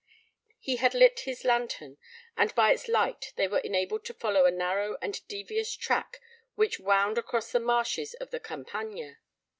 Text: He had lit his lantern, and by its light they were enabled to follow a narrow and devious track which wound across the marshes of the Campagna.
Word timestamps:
He 0.59 0.77
had 0.77 0.95
lit 0.95 1.19
his 1.29 1.45
lantern, 1.45 1.99
and 2.35 2.55
by 2.55 2.71
its 2.71 2.87
light 2.87 3.33
they 3.35 3.47
were 3.47 3.59
enabled 3.59 4.03
to 4.05 4.15
follow 4.15 4.45
a 4.45 4.49
narrow 4.51 4.97
and 4.99 5.21
devious 5.27 5.75
track 5.75 6.19
which 6.55 6.79
wound 6.79 7.19
across 7.19 7.51
the 7.51 7.59
marshes 7.59 8.15
of 8.15 8.31
the 8.31 8.39
Campagna. 8.39 9.19